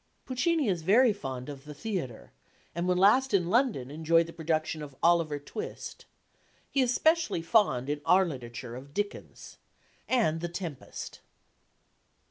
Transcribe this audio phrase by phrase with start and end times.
[0.25, 2.31] Puccini is very fond of the theatre,
[2.73, 6.05] and when last in London enjoyed the production of Oliver Twist
[6.71, 9.59] he is specially fond, in our literature, of Dickens
[10.09, 11.19] and The Tempest.